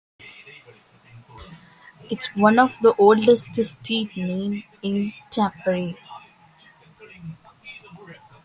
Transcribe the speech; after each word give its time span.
It 2.09 2.19
is 2.21 2.27
one 2.29 2.57
of 2.57 2.75
the 2.81 2.95
oldest 2.97 3.55
street 3.63 4.17
names 4.17 4.63
in 4.81 5.13
Tampere. 5.29 5.93